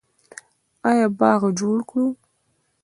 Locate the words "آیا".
0.89-1.07